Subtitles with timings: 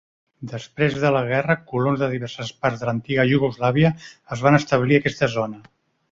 [0.51, 3.91] Després de la guerra, colons de diverses parts de l'antiga Iugoslàvia
[4.37, 5.61] es van establir aquesta zona.